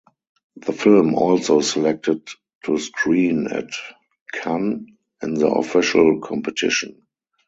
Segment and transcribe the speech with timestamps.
[0.55, 2.27] The film also selected
[2.65, 3.69] to screen at
[4.33, 4.87] Cannes
[5.21, 7.05] in the official competition.